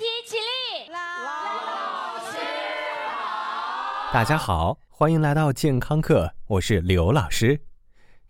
[0.00, 0.90] 体起立。
[0.90, 0.98] 老
[2.30, 2.38] 师
[3.06, 7.60] 好，大家好，欢迎来到健康课，我是刘老师。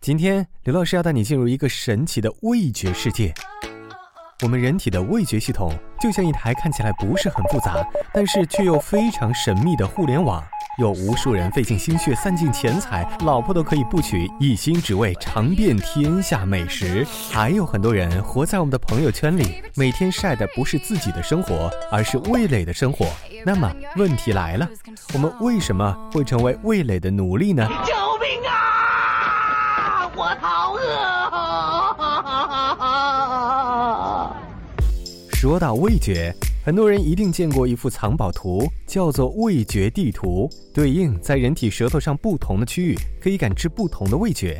[0.01, 3.33] 今天刘老师要带你进入一个神奇的味觉世界。
[4.43, 7.81] 我们人体的味觉系统就像一台看起来不是很复杂，
[8.13, 10.43] 但是却又非常神秘的互联网。
[10.81, 17.05] 有无数人费尽心血、散尽钱财，老婆都可以不娶，一心只为尝遍天下美食。
[17.31, 23.05] 还有很多人活在我们的朋友圈里，每天晒的不是自己的生活，而是味蕾的生活。
[23.45, 24.67] 那么问题来了，
[25.13, 27.63] 我们为什么会成为味蕾的奴隶呢？
[27.85, 30.09] 救命啊！
[30.15, 30.81] 我好饿。
[35.31, 36.35] 说到味觉。
[36.63, 44.59] 很多人一定见过一幅藏宝图，叫做味觉地图，对应在人体舌头上不同的区域，可以感知不同的味觉。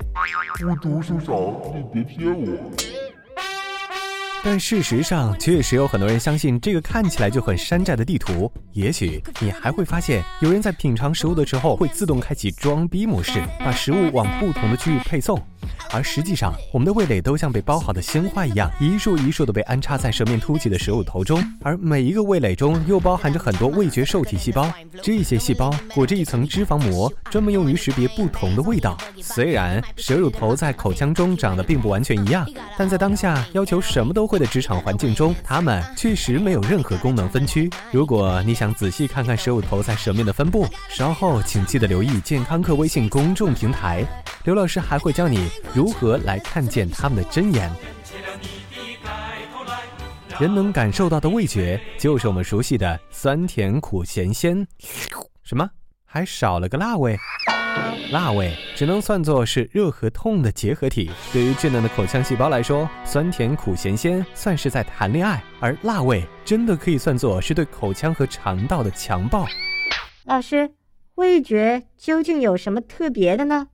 [0.67, 2.57] 我读书少，你别骗我。
[4.43, 8.51] 但事实上，确实有很多人相信这个看起来就很山寨的地图。
[8.71, 15.39] 也许你还会发现，有人在品尝食物的时候会自动开启装逼模式，把食物往不同的区域配送。
[15.93, 21.43] 而实际上，我们的味蕾都像被包好的鲜花一样，一束一束的被安插在舌面凸起的舌乳头中。
[21.61, 28.97] 而每一个味蕾中又包含着很多味觉受体细胞，这些细胞裹着一层脂肪膜，专门用于识别不同的味道。
[29.21, 37.69] 虽然舌乳头在口腔中长得并不完全一样，但在当下要求什么都会的职场环境中，它们确实没有任何功能分区。
[37.91, 44.05] 如果你想仔细看看舌乳头在舌面的分布，稍后请记得留意健康课微信公众平台，
[44.45, 45.49] 刘老师还会教你。
[45.73, 47.67] 如如何来看见他们的真言？
[50.39, 54.67] 人能感受到的味觉，就是我们熟悉的酸甜苦咸鲜。
[55.41, 55.67] 什么？
[56.05, 57.17] 还少了个辣味？
[58.11, 61.09] 辣味只能算作是热和痛的结合体。
[61.33, 69.47] 对于稚嫩的口腔细胞来说，酸甜苦咸鲜算是在谈恋爱，而辣味真的可以算作是对口腔和肠道的强暴。
[70.25, 70.75] 老师，
[71.15, 73.69] 味觉究竟有什么特别的呢？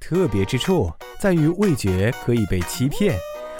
[0.00, 0.90] 特别之处
[1.20, 3.16] 在于味觉可以被欺骗，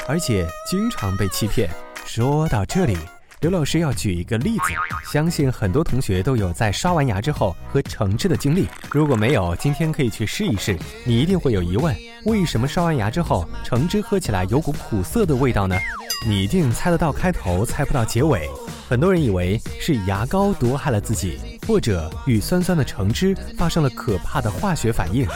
[0.08, 1.70] 而且经常被欺骗。
[2.04, 2.96] 说到这里，
[3.40, 4.64] 刘老师要举一个例子，
[5.10, 8.68] 相信很多同学都有在刷完牙之后喝橙汁的经历。
[8.90, 10.78] 如果没有，今天可以去试一试。
[11.04, 11.96] 你一定会有疑问：
[12.26, 15.74] 为什么刷完牙之后，橙汁喝起来有股苦涩的味道呢？
[16.26, 18.46] 你一定猜得到开头，猜不到结尾。
[18.86, 25.26] 很多人以为是牙膏毒害了自己，或者与酸酸的橙汁发生了可怕的化学反应。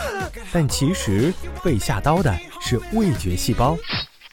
[0.52, 1.32] 但其实
[1.62, 3.78] 被下刀的是味觉细胞。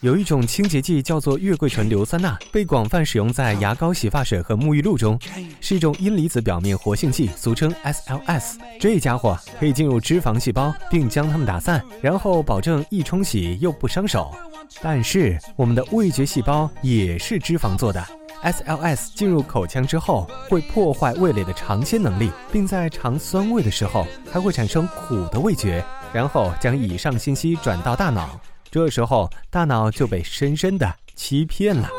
[0.02, 5.20] 有一种清洁剂叫做月桂醇硫酸钠，被广泛使用在牙膏、洗发水和沐浴露中，
[5.60, 8.56] 是一种阴离子表面活性剂，俗称 SLS。
[8.80, 14.34] 这家伙可以进入脂肪细胞，并将它们打散，然后保证易冲洗又不伤手。
[14.82, 18.04] 但是我们的味觉细胞也是脂肪做的。
[18.42, 25.86] SLS 进入口腔之后，会破坏味蕾的尝鲜能力，并在尝酸味的时候还会产生苦的味觉。
[26.12, 28.38] 然后将以上信息转到大脑，
[28.72, 31.90] 这时候大脑就被深深的欺骗了。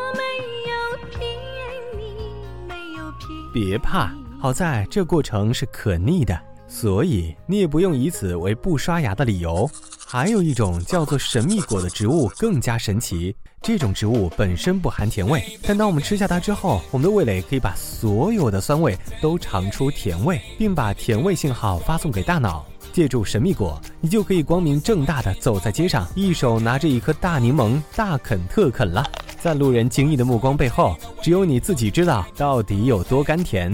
[3.52, 4.10] 别怕，
[4.40, 9.70] 好在这过程是可逆的，所以你也不用以此为不刷牙的理由。
[10.06, 22.64] 还有一种叫做神秘果的植物更加神奇，这种植物本身不含甜味，但当我们吃下它之后，我们的味蕾可以把所有的酸味都尝出甜味，并把甜味信号发送给大脑。
[22.92, 29.04] 借助神秘果，你就可以光明正大的走在街上，一手拿着一颗大柠檬，大啃特啃了。
[29.40, 33.72] 在路人惊异的目光背后，只有你自己知道到底有多甘甜。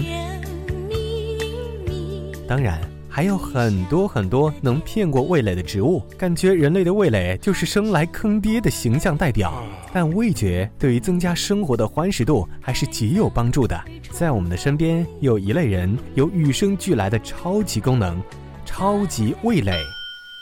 [2.47, 6.03] 当然，还有很多很多能骗过味蕾的植物。
[6.17, 9.63] 感觉人类的味蕾就是生来坑爹的形象代表。
[9.93, 13.79] 但味觉对于增加生活的欢实度还是极有帮助的。
[14.11, 18.23] 在我们的身边，有一类人有与生俱来的超级功能。
[18.71, 19.83] 超级味蕾，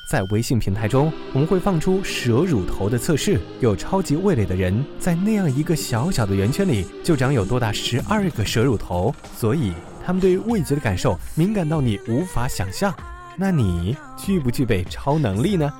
[0.04, 3.40] 在微信平台中，我们会放出蛇乳头的测试。
[3.60, 9.72] 有超级味蕾的人，在那样一个小小的圆圈里，就长有多大十二个蛇乳头，所以
[10.04, 12.92] 他们对味觉的感受敏感到你无法想象。
[13.36, 15.72] 那你具不具备超能力呢？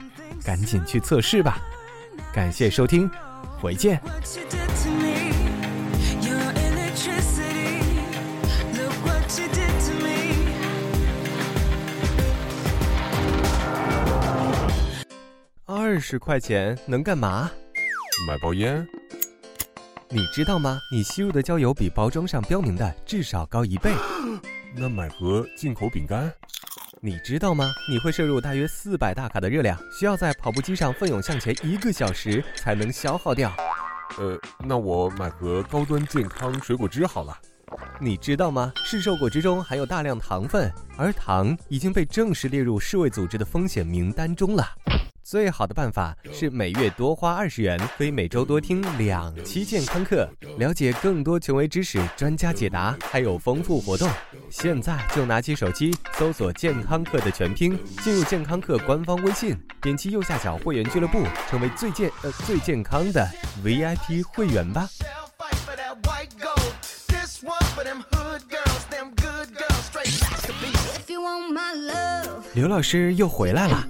[0.45, 1.59] 赶紧去测试吧！
[2.33, 3.11] 感谢收听，
[3.61, 4.01] 回见。
[15.69, 17.51] 二十块钱能干嘛？
[18.29, 18.87] 买包烟。
[20.09, 20.79] 你知道吗？
[20.93, 23.93] 你吸入的焦油比包装上标明的至少高一倍。
[24.77, 26.33] 那买盒进口饼干。
[27.01, 27.69] 你知道吗？
[27.91, 33.53] 你会摄入大约四百大卡的热量，需要在跑步机上奋勇向前一个小时才能消耗掉。
[34.19, 37.37] 呃，那我买盒高端健康水果汁好了。
[38.01, 38.73] 你知道吗？
[38.85, 44.65] 市售果汁中含有大量糖分，而糖已经被正式列入世卫组织的风险名单中了。
[45.27, 54.09] 最好的办法是每月多花二十元，可以每周多听两期健康课，了解更多权威知识、专家解答，还有丰富活动。
[54.51, 63.29] 现在就拿起手机搜索“健康课”的全拼，进入健康课官方微信，点击右下角会员俱乐部，成为最健呃最健康的
[63.65, 64.89] VIP 会员吧。
[72.55, 73.89] 刘老师又回来了。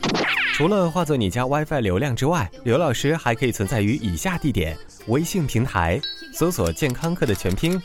[0.56, 4.74] 除了化作你家 WiFi 流量之外，刘老师还可以存在于以下地点：
[5.08, 6.00] 微信平台
[6.32, 7.78] 搜索“健康课”的全拼，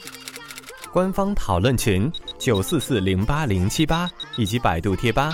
[0.89, 2.09] 官方讨论群
[2.39, 5.31] 九四四零八零七八，以及百度贴吧。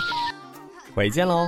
[0.95, 1.48] 回见喽。